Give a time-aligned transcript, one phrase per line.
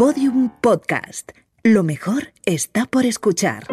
[0.00, 1.32] Podium Podcast.
[1.62, 3.66] Lo mejor está por escuchar.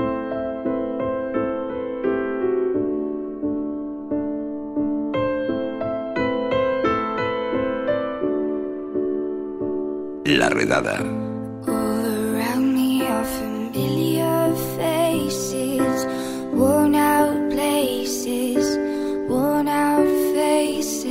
[10.25, 10.97] La redada.
[20.35, 21.07] Faces.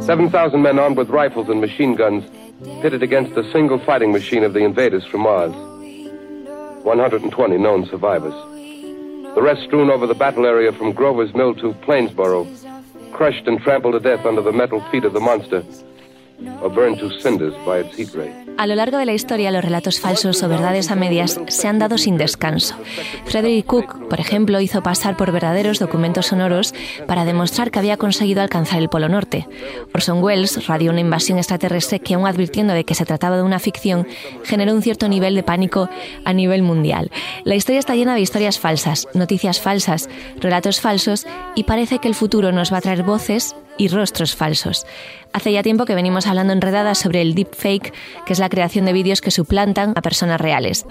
[0.00, 2.24] 7,000 men armed with rifles and machine guns
[2.82, 5.52] pitted against a single fighting machine of the invaders from Mars.
[6.84, 8.34] 120 known survivors.
[9.34, 12.46] The rest strewn over the battle area from Grover's Mill to Plainsboro,
[13.12, 15.62] crushed and trampled to death under the metal feet of the monster,
[18.56, 21.78] A lo largo de la historia, los relatos falsos o verdades a medias se han
[21.78, 22.76] dado sin descanso.
[23.24, 26.74] Frederick Cook, por ejemplo, hizo pasar por verdaderos documentos sonoros
[27.06, 29.48] para demostrar que había conseguido alcanzar el Polo Norte.
[29.94, 33.58] Orson Welles radió una invasión extraterrestre que, aun advirtiendo de que se trataba de una
[33.58, 34.06] ficción,
[34.44, 35.88] generó un cierto nivel de pánico
[36.24, 37.10] a nivel mundial.
[37.44, 42.14] La historia está llena de historias falsas, noticias falsas, relatos falsos y parece que el
[42.14, 44.84] futuro nos va a traer voces y rostros falsos.
[45.32, 47.94] Hace ya tiempo que venimos hablando enredadas sobre el deepfake,
[48.26, 50.84] que es la creación de vídeos que suplantan a personas reales.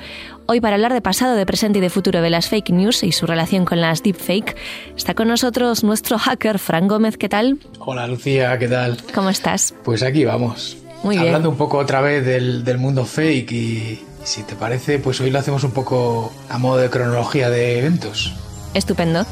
[0.48, 3.12] Hoy, para hablar de pasado, de presente y de futuro de las fake news y
[3.12, 4.56] su relación con las deepfake,
[4.98, 7.17] está con nosotros nuestro hacker, Fran Gómez.
[7.17, 7.60] ¿Qué tal?
[7.78, 8.98] Hola Lucía, ¿qué tal?
[9.14, 9.76] ¿Cómo estás?
[9.84, 10.78] Pues aquí vamos.
[11.04, 11.28] Muy bien.
[11.28, 15.22] Hablando un poco otra vez del, del mundo fake y, y si te parece, pues
[15.22, 18.34] hoy lo hacemos un poco a modo de cronología de eventos.
[18.73, 19.26] Estupendo.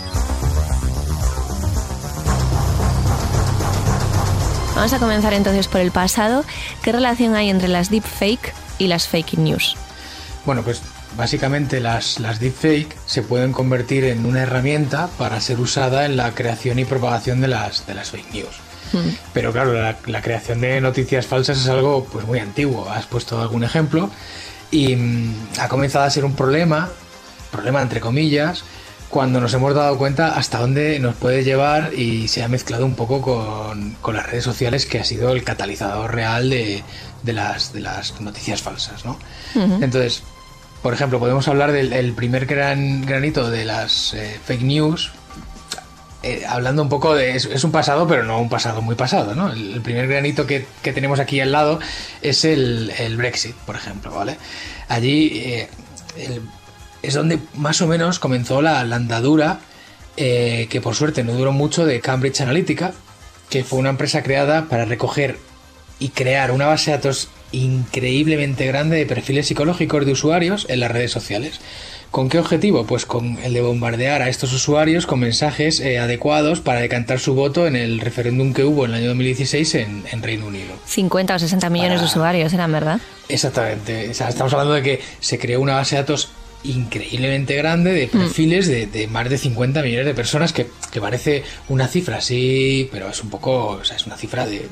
[4.78, 6.46] Vamos a comenzar entonces por el pasado.
[6.84, 9.76] ¿Qué relación hay entre las deepfake y las fake news?
[10.46, 10.84] Bueno, pues
[11.18, 16.36] básicamente las, las deepfake se pueden convertir en una herramienta para ser usada en la
[16.36, 18.56] creación y propagación de las, de las fake news.
[19.34, 22.88] Pero claro, la, la creación de noticias falsas es algo pues muy antiguo.
[22.88, 24.12] Has puesto algún ejemplo
[24.70, 26.88] y mm, ha comenzado a ser un problema,
[27.52, 28.64] problema entre comillas,
[29.10, 32.96] cuando nos hemos dado cuenta hasta dónde nos puede llevar y se ha mezclado un
[32.96, 36.84] poco con, con las redes sociales que ha sido el catalizador real de,
[37.24, 39.18] de las, de las noticias falsas, ¿no?
[39.84, 40.24] Entonces,
[40.82, 45.12] por ejemplo, podemos hablar del el primer gran granito de las eh, fake news,
[46.24, 47.36] eh, hablando un poco de.
[47.36, 49.52] Es, es un pasado, pero no un pasado muy pasado, ¿no?
[49.52, 51.80] El, el primer granito que, que tenemos aquí al lado
[52.22, 54.38] es el, el Brexit, por ejemplo, ¿vale?
[54.90, 55.70] Allí eh,
[56.18, 56.42] el-
[57.02, 59.60] es donde más o menos comenzó la, la andadura,
[60.18, 62.94] eh, que por suerte no duró mucho, de Cambridge Analytica,
[63.50, 65.38] que fue una empresa creada para recoger
[66.00, 70.92] y crear una base de datos increíblemente grande de perfiles psicológicos de usuarios en las
[70.92, 71.60] redes sociales.
[72.12, 72.86] ¿Con qué objetivo?
[72.86, 77.34] Pues con el de bombardear a estos usuarios con mensajes eh, adecuados para decantar su
[77.34, 80.74] voto en el referéndum que hubo en el año 2016 en, en Reino Unido.
[80.86, 83.00] 50 o 60 millones de usuarios eran, ¿verdad?
[83.28, 84.10] Exactamente.
[84.10, 86.30] O sea, estamos hablando de que se creó una base de datos
[86.68, 91.44] increíblemente grande de perfiles de, de más de 50 millones de personas, que, que parece
[91.70, 94.68] una cifra así, pero es un poco, o sea, es una cifra de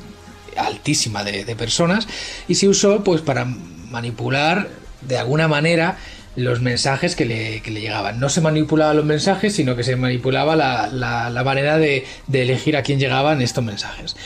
[0.56, 2.08] altísima de, de personas,
[2.48, 3.44] y se usó pues para
[3.90, 4.68] manipular
[5.02, 5.96] de alguna manera
[6.34, 8.20] los mensajes que le, que le llegaban.
[8.20, 12.42] No se manipulaban los mensajes, sino que se manipulaba la, la- la manera de, de
[12.42, 14.16] elegir a quién llegaban estos mensajes.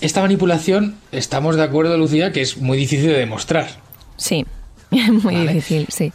[0.00, 3.68] Esta manipulación, estamos de acuerdo, Lucía, que es muy difícil de demostrar.
[4.16, 4.46] Sí.
[4.90, 5.52] Muy Vale.
[5.54, 6.12] difícil, sí.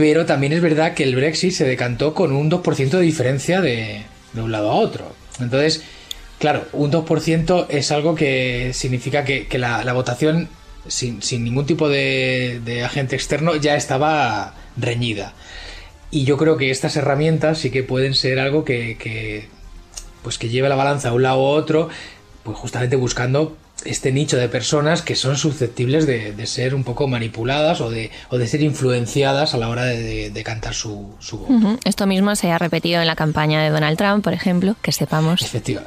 [0.00, 4.00] Pero también es verdad que el Brexit se decantó con un 2% de diferencia de,
[4.32, 5.12] de un lado a otro.
[5.40, 5.82] Entonces,
[6.38, 10.48] claro, un 2% es algo que significa que, que la, la votación,
[10.88, 15.34] sin, sin ningún tipo de, de agente externo, ya estaba reñida.
[16.10, 19.48] Y yo creo que estas herramientas sí que pueden ser algo que, que,
[20.22, 21.90] pues que lleve la balanza a un lado u otro,
[22.42, 23.54] pues justamente buscando
[23.84, 28.10] este nicho de personas que son susceptibles de, de ser un poco manipuladas o de,
[28.28, 31.36] o de ser influenciadas a la hora de, de- cantar su, su.
[31.36, 31.78] Ujú.
[31.84, 35.42] Esto mismo se ha repetido en la campaña de Donald Trump, por ejemplo, que sepamos.
[35.42, 35.82] Efectiva.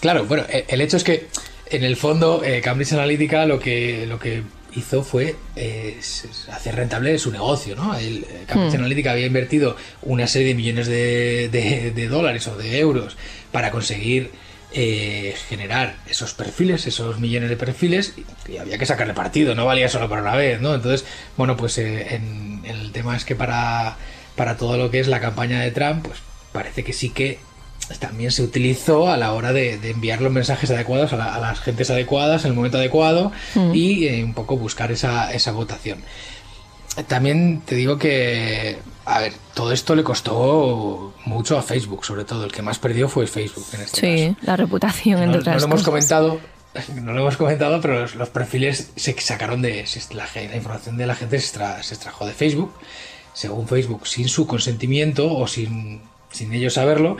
[0.00, 1.28] Claro, bueno, e- el hecho es que
[1.70, 4.42] en el fondo eh, Cambridge Analytica lo que, lo que
[4.76, 5.98] hizo fue eh,
[6.50, 7.94] hacer rentable su negocio, ¿no?
[7.96, 11.48] El, eh, Cambridge Analytica había invertido una serie de millones de-
[11.94, 13.16] de dólares o de euros
[13.52, 14.30] para conseguir
[14.74, 18.14] eh, generar esos perfiles, esos millones de perfiles,
[18.48, 20.74] y, había que sacarle partido, no valía solo para una vez, ¿no?
[20.74, 21.06] Entonces,
[21.36, 23.96] bueno, pues eh, en, el tema es que para,
[24.36, 26.18] para todo lo que es la campaña de Trump, pues
[26.52, 27.38] parece que sí que
[28.00, 31.38] también se utilizó a la hora de, de enviar los mensajes adecuados a, la- a
[31.38, 33.30] las gentes adecuadas en el momento adecuado
[33.74, 35.98] y eh, un poco buscar esa, esa votación.
[37.08, 42.44] También te digo que, a ver, todo esto le costó mucho a Facebook, sobre todo.
[42.44, 44.46] El que más perdió fue Facebook en este Sí, caso.
[44.46, 45.86] la reputación, No, entre no otras lo hemos cosas.
[45.86, 46.40] comentado,
[47.02, 51.14] no lo hemos comentado, pero los, perfiles se sacaron de la, la información de la
[51.14, 51.48] gente se,
[51.82, 52.72] se extrajo de Facebook,
[53.32, 57.16] según Facebook, sin su consentimiento o sin sin ellos saberlo,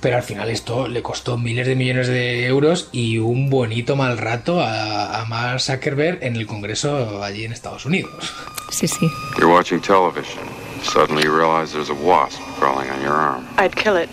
[0.00, 4.16] pero al final esto le costó miles de millones de euros y un bonito mal
[4.16, 8.32] rato a, a Mark Zuckerberg en el Congreso allí en Estados Unidos.
[8.70, 9.06] Sí, sí.
[9.36, 10.65] You're watching television.
[10.86, 13.46] Suddenly you realize there's a wasp crawling on your arm.
[13.58, 14.08] I'd kill it.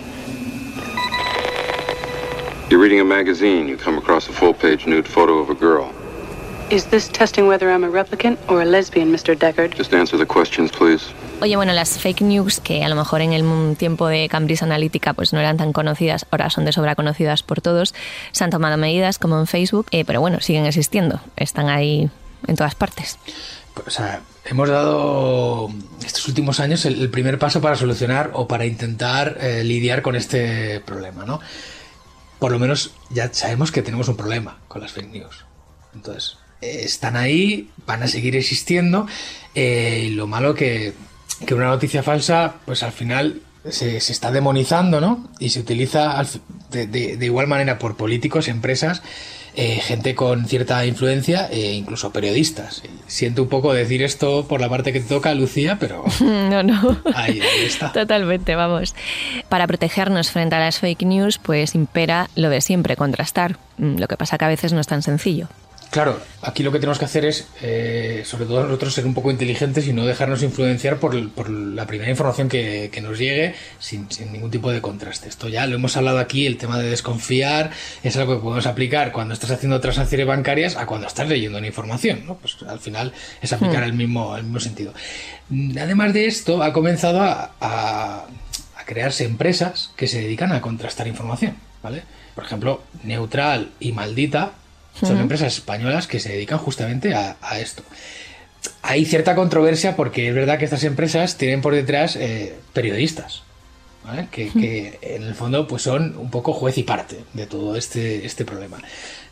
[2.70, 3.68] You're reading a magazine.
[3.68, 5.94] You come across a full-page nude photo of a girl.
[6.72, 9.36] Is this testing whether I'm a replicant or a lesbian, Mr.
[9.36, 9.75] Deckard?
[9.75, 11.14] Just answer the questions, please.
[11.42, 15.14] Oye, bueno, las fake news, que a lo mejor en el tiempo de Cambridge Analytica
[15.14, 17.94] pues no eran tan conocidas, ahora son de sobra conocidas por todos,
[18.31, 22.10] se han tomado medidas como en Facebook, eh, pero bueno, siguen existiendo, están ahí
[22.48, 23.20] en todas partes.
[23.74, 25.69] Pues, o sea, hemos dado
[26.06, 30.80] estos últimos años el, primer paso para solucionar o para intentar eh, lidiar con este
[30.81, 31.40] problema, ¿no?
[32.40, 35.45] Por lo menos ya sabemos que tenemos un problema con las fake news.
[35.95, 39.07] Entonces, eh, están ahí, van a seguir existiendo.
[39.56, 40.94] y lo malo que
[41.46, 45.30] que una noticia falsa, pues al final se, está demonizando, ¿no?
[45.39, 46.22] Y se utiliza
[46.72, 49.01] de, igual manera por políticos, empresas,
[49.55, 52.81] eh, gente con cierta influencia e incluso periodistas.
[53.07, 56.03] Siento un poco decir esto por la parte que te toca, Lucía, pero...
[56.19, 56.97] No, no.
[57.15, 57.91] Ahí, está.
[57.91, 58.95] Totalmente, vamos.
[59.50, 63.57] Para protegernos frente a las fake news, pues impera lo de siempre, contrastar.
[63.77, 65.47] Mm, lo que pasa que a veces no es tan sencillo.
[65.94, 69.30] Claro, aquí lo que tenemos que hacer es, eh, sobre todo nosotros, ser un poco
[69.30, 74.72] inteligentes y no dejarnos influenciar por, la primera información que, nos llegue sin, ningún tipo
[74.72, 75.30] de contraste.
[75.30, 77.69] Esto ya lo hemos hablado aquí, el tema de desconfiar
[78.01, 81.68] es algo que podemos aplicar cuando estás haciendo transacciones bancarias a cuando estás leyendo una
[81.68, 82.25] información.
[82.25, 82.38] ¿no?
[82.38, 83.13] Pues al final
[83.44, 83.89] es aplicar hmm.
[83.89, 84.94] el, mismo, el mismo sentido.
[85.80, 88.25] Además de esto, ha comenzado a, a
[88.88, 91.56] crearse empresas que se dedican a contrastar información.
[91.84, 92.01] ¿vale?
[92.34, 94.54] Por ejemplo, Neutral y Maldita
[95.00, 97.84] son empresas españolas que se dedican justamente a, esto.
[98.81, 103.44] Hay cierta controversia porque es verdad que estas empresas tienen por detrás eh, periodistas,
[104.31, 108.45] que, en el fondo pues son un poco juez y parte de todo este, este
[108.45, 108.78] problema.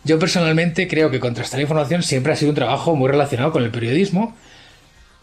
[0.04, 3.70] Yo personalmente creo que contrastar información siempre ha sido un trabajo muy relacionado con el
[3.70, 4.36] periodismo.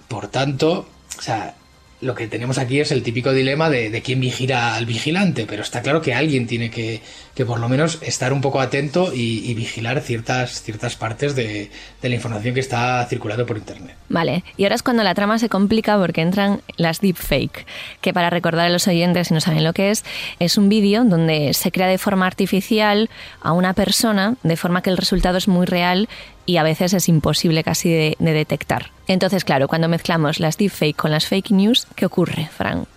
[0.06, 0.88] Por tanto,
[1.18, 1.54] o sea,
[2.00, 5.82] lo que tenemos aquí es el típico dilema de, quién vigila al vigilante, pero está
[5.82, 7.02] claro que alguien tiene que,
[7.44, 11.70] por lo menos estar un poco atento y, vigilar ciertas, ciertas partes de,
[12.02, 13.96] la información que está circulando por Internet.
[14.08, 17.66] Vale, y ahora es cuando la trama se complica porque entran las deepfake,
[18.00, 20.04] que para recordar a los oyentes, si no saben lo que es,
[20.38, 23.10] es un vídeo donde se crea de forma artificial
[23.40, 26.08] a una persona de forma que el resultado es muy real
[26.48, 28.90] y a veces es imposible casi de, detectar.
[29.06, 32.86] Entonces, claro, cuando mezclamos las deepfake con las fake news, ¿qué ocurre, Fran?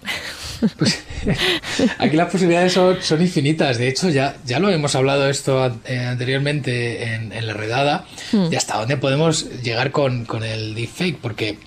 [0.77, 1.03] Pues,
[1.98, 3.80] aquí las posibilidades son, infinitas.
[3.80, 8.50] De hecho, ya, ya lo hemos hablado esto eh, anteriormente en, la redada, hmm.
[8.50, 11.57] de hasta dónde podemos llegar con, el deepfake, porque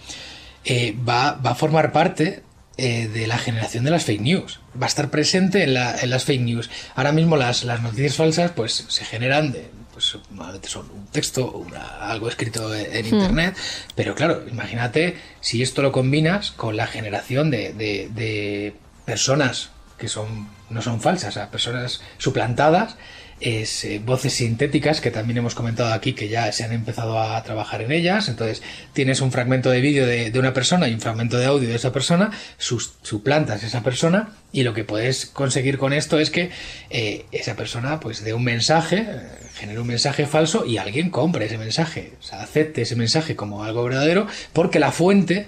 [0.65, 2.45] eh, va, a formar parte
[2.77, 4.61] eh, de la generación de las fake news.
[4.81, 6.71] Va a estar presente en, las fake news.
[6.95, 11.47] Ahora mismo las, las noticias falsas pues se generan de, pues normalmente son un texto
[11.47, 11.67] o
[12.01, 13.15] algo escrito en, hmm.
[13.15, 13.57] internet,
[13.95, 18.75] pero claro, imagínate si esto lo combinas con la generación de, de,
[19.05, 22.97] personas que son no son falsas, o personas suplantadas
[23.41, 27.43] es eh, voces sintéticas que también hemos comentado aquí que ya se han empezado a
[27.43, 28.29] trabajar en ellas.
[28.29, 31.75] Entonces tienes un fragmento de vídeo de, una persona y un fragmento de audio de
[31.75, 36.51] esa persona, suplantas esa persona y lo que puedes conseguir con esto es que
[36.91, 39.21] eh, esa persona pues dé un mensaje, eh,
[39.55, 43.65] genere un mensaje falso y alguien compre ese mensaje, o sea, acepte ese mensaje como
[43.65, 45.47] algo verdadero porque la fuente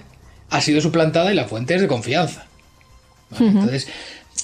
[0.49, 2.47] ha sido suplantada y la fuente es de confianza.
[3.39, 3.89] Entonces,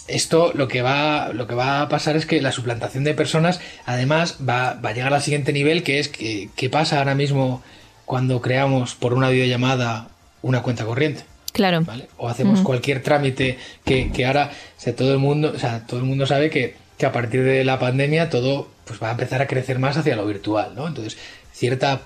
[0.07, 3.61] esto lo que va lo que va a pasar es que la suplantación de personas
[3.85, 7.63] además va, a llegar al siguiente nivel que es que qué pasa ahora mismo
[8.05, 10.09] cuando creamos por una videollamada
[10.41, 11.23] una cuenta corriente
[11.53, 11.85] claro.
[12.17, 14.51] o hacemos cualquier trámite que, que ahora
[14.97, 17.79] todo el mundo o sea todo el mundo sabe que, que, a partir de la
[17.79, 21.17] pandemia todo pues va a empezar a crecer más hacia lo virtual no entonces
[21.53, 22.01] cierta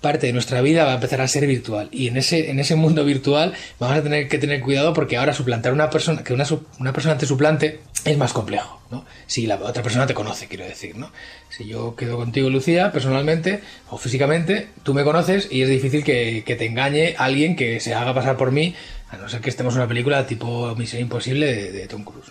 [0.00, 1.88] parte de nuestra vida va a empezar a ser virtual.
[1.92, 5.32] Y en ese, en ese mundo virtual vamos a tener que tener cuidado porque ahora
[5.32, 6.46] suplantar una persona, que una,
[6.78, 9.04] una persona te suplante es más complejo, ¿no?
[9.26, 11.10] Si la otra persona te conoce, quiero decir, ¿no?
[11.50, 16.44] Si yo quedo contigo, Lucía, personalmente o físicamente, tú me conoces y es difícil que,
[16.46, 18.74] que te engañe alguien que se haga pasar por mí,
[19.10, 22.30] a no ser que estemos en una película tipo Misión Imposible de, Tom Cruise.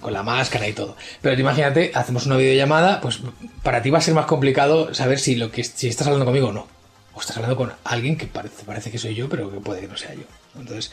[0.00, 0.96] Con, la máscara y todo.
[1.20, 3.20] Pero imagínate, hacemos una videollamada, pues
[3.62, 6.48] para ti va a ser más complicado saber si lo que si estás hablando conmigo
[6.48, 6.66] o no.
[7.14, 9.88] O estás hablando con alguien que parece, parece que soy yo, pero que puede que
[9.88, 10.24] no sea yo.
[10.58, 10.90] Entonces,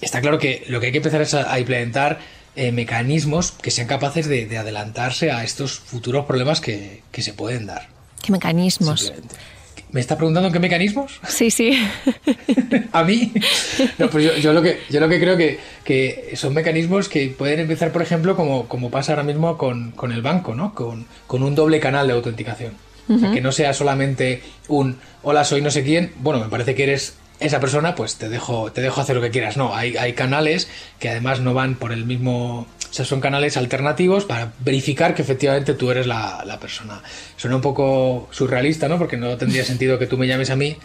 [0.00, 2.18] está claro que lo que hay que empezar es a, implementar
[2.56, 7.88] eh, mecanismos que sean capaces de, adelantarse a estos futuros problemas que, se pueden dar.
[8.22, 9.12] ¿Qué mecanismos?
[9.94, 11.20] ¿Me está preguntando qué mecanismos?
[11.28, 11.78] Sí, sí.
[12.92, 13.32] ¿A mí?
[13.98, 17.28] No, pues yo, yo lo, que, yo lo que creo que, que son mecanismos que
[17.28, 20.74] pueden empezar, por ejemplo, como, como pasa ahora mismo con, con el banco, ¿no?
[20.74, 22.72] Con, con un doble canal de autenticación.
[23.08, 26.74] O sea, que no sea solamente un hola, soy no sé quién, bueno, me parece
[26.74, 29.56] que eres esa persona, pues te dejo, te dejo hacer lo que quieras.
[29.56, 32.60] No, hay, hay canales que además no van por el mismo.
[32.60, 37.02] O sea, son canales alternativos para verificar que efectivamente tú eres la, la persona.
[37.36, 38.98] Suena un poco surrealista, ¿no?
[38.98, 40.76] Porque no tendría sentido que tú me llames a mí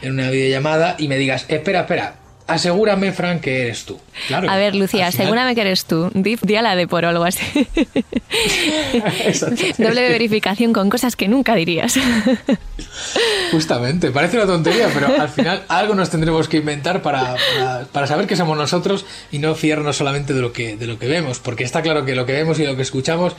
[0.00, 2.14] en una videollamada y me digas, espera, espera,
[2.48, 4.00] asegúrame, Frank, que eres tú.
[4.26, 4.50] Claro.
[4.50, 6.10] A ver, Lucía, final- asegúrame que eres tú.
[6.14, 7.40] Di, di a la de por o algo así.
[9.78, 11.94] Doble de verificación con cosas que nunca dirías.
[13.52, 18.06] Justamente, parece una tontería, pero al final algo nos tendremos que inventar para, para, para
[18.06, 21.38] saber que somos nosotros y no fiarnos solamente de lo, que, de lo que vemos,
[21.38, 23.34] porque está claro que lo que vemos y lo que escuchamos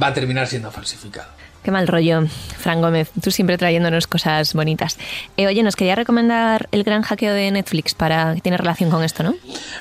[0.00, 1.28] va a terminar siendo falsificado.
[1.62, 2.22] Qué mal rollo,
[2.58, 3.10] Fran Gómez.
[3.22, 4.96] Tú siempre trayéndonos cosas bonitas.
[5.36, 9.04] Eh, oye, nos quería recomendar el gran hackeo de Netflix para que tiene relación con
[9.04, 9.34] esto, ¿no?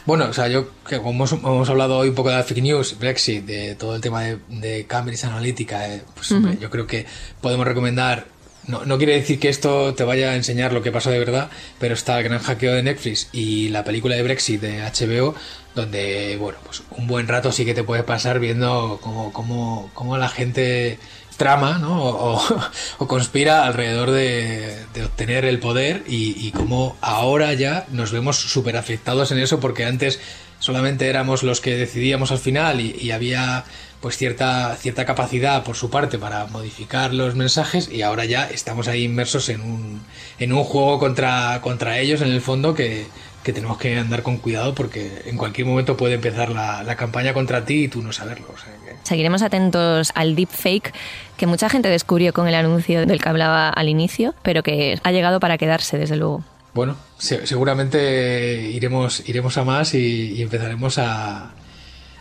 [0.06, 2.62] Bueno, o sea, yo, que como hemos, hemos hablado hoy un poco de la fake
[2.62, 7.06] news, Brexit, de todo el tema de, de Cambridge Analytica, eh, pues yo creo que
[7.40, 8.26] podemos recomendar.
[8.68, 11.50] No, no quiere decir que esto te vaya a enseñar lo que pasó de verdad,
[11.80, 15.34] pero está el gran hackeo de Netflix y la película de Brexit de HBO,
[15.76, 20.18] donde, bueno, pues un buen rato sí que te puede pasar viendo cómo, cómo, cómo
[20.18, 21.00] la gente
[21.40, 22.04] trama ¿no?
[23.00, 28.38] o, conspira alrededor de, de obtener el poder y, y cómo ahora ya nos vemos
[28.38, 30.20] súper afectados en eso porque antes
[30.60, 33.66] solamente éramos los que decidíamos al final y, y había
[34.02, 38.88] pues cierta, cierta capacidad por su parte para modificar los mensajes y ahora ya estamos
[38.88, 40.02] ahí inmersos en un,
[40.38, 43.08] en un juego contra, contra ellos en el fondo que,
[43.44, 47.34] que tenemos que andar con cuidado porque en cualquier momento puede empezar la, la campaña
[47.34, 48.48] contra ti y tú no saberlo.
[48.54, 50.94] o sea que- Seguiremos atentos al deepfake
[51.38, 55.12] que mucha gente descubrió con el anuncio del que hablaba al inicio, pero que ha
[55.12, 56.44] llegado para quedarse, desde luego.
[56.74, 61.52] Bueno, se- seguramente iremos, iremos a más y, y empezaremos a,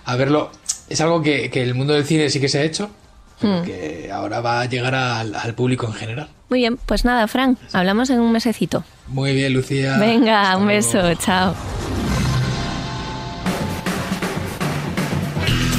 [0.04, 0.50] a verlo.
[0.88, 2.90] Es algo que, que el mundo del cine sí que se ha hecho,
[3.40, 6.28] pero que ahora va a llegar al, al público en general.
[6.48, 8.84] Muy bien, pues nada, Fran, hablamos en un mesecito.
[9.08, 9.96] Muy bien, Lucía.
[9.98, 10.76] Venga, Hasta un luego.
[10.78, 11.54] beso, chao.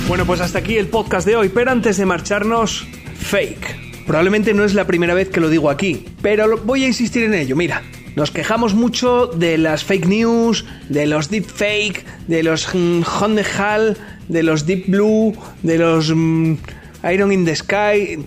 [0.07, 4.05] Bueno, pues hasta aquí el podcast de hoy, pero antes de marcharnos, fake.
[4.07, 7.35] Probablemente no es la primera vez que lo digo aquí, pero voy a insistir en
[7.35, 7.55] ello.
[7.55, 7.83] Mira,
[8.15, 13.97] nos quejamos mucho de las fake news, de los deepfake, de los mm, Honda Hall,
[14.27, 16.55] de los Deep Blue, de los mm,
[17.03, 18.17] Iron in the Sky.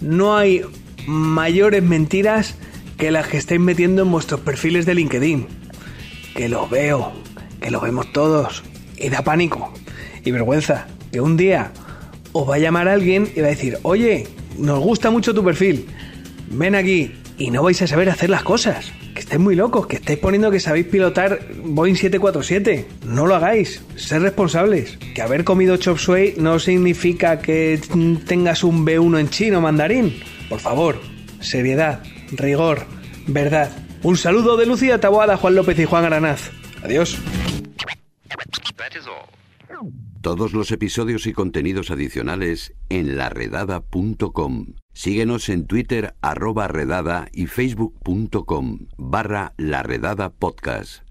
[0.00, 0.62] No hay
[1.06, 2.54] mayores mentiras
[2.96, 5.58] que las que estáis metiendo en vuestros perfiles de LinkedIn
[6.38, 7.12] que lo veo,
[7.60, 8.62] que lo vemos todos,
[8.96, 9.74] y da pánico
[10.24, 10.86] y vergüenza.
[11.10, 11.72] Que un día
[12.30, 15.86] os va a llamar alguien y va a decir, oye, nos gusta mucho tu perfil,
[16.50, 18.92] ven aquí, y no vais a saber hacer las cosas.
[19.28, 22.86] Que estáis muy locos, que estáis poniendo que sabéis pilotar Boeing 747.
[23.04, 24.96] No lo hagáis, sed responsables.
[25.14, 27.78] Que haber comido chop suey no significa que
[28.26, 30.18] tengas un B1 en chino mandarín.
[30.48, 30.98] Por favor,
[31.40, 32.86] seriedad, rigor,
[33.26, 33.70] verdad.
[34.02, 36.50] Un saludo de Lucía Taboada, Juan López y Juan Aranaz.
[36.82, 37.18] Adiós.
[40.22, 44.68] Todos los episodios y contenidos adicionales en laredada.com.
[44.98, 51.07] Síguenos en Twitter arroba redada y facebook.com barra laredada podcast.